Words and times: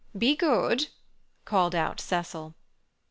Be 0.17 0.35
good!" 0.35 0.87
called 1.45 1.75
out 1.75 2.01
Cecil. 2.01 2.55